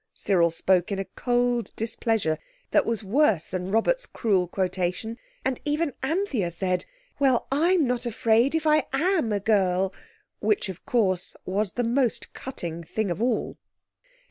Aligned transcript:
Cyril 0.15 0.49
spoke 0.49 0.91
in 0.91 0.97
a 0.97 1.05
cold 1.05 1.69
displeasure 1.75 2.39
that 2.71 2.87
was 2.87 3.03
worse 3.03 3.51
than 3.51 3.69
Robert's 3.69 4.07
cruel 4.07 4.47
quotation, 4.47 5.19
and 5.45 5.59
even 5.63 5.93
Anthea 6.01 6.49
said, 6.49 6.85
"Well, 7.19 7.45
I'm 7.51 7.85
not 7.85 8.07
afraid 8.07 8.55
if 8.55 8.65
I 8.65 8.87
am 8.93 9.31
a 9.31 9.39
girl," 9.39 9.93
which 10.39 10.69
of 10.69 10.87
course, 10.87 11.35
was 11.45 11.73
the 11.73 11.83
most 11.83 12.33
cutting 12.33 12.83
thing 12.83 13.11
of 13.11 13.21
all. 13.21 13.59